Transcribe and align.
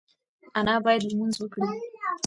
انا 0.59 0.75
باید 0.85 1.01
لمونځ 1.09 1.35
وکړي. 1.39 1.67